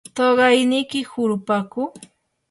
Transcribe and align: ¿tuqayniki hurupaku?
¿tuqayniki 0.15 0.99
hurupaku? 1.11 1.81